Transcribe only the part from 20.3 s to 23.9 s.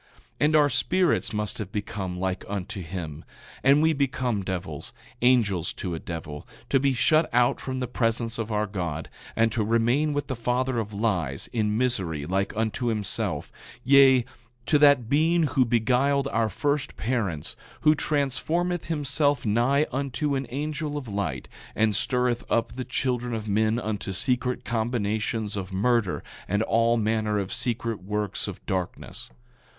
an angel of light, and stirreth up the children of men